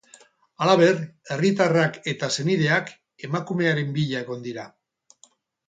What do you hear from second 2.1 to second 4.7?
eta senideak emakumearen bila egon dira.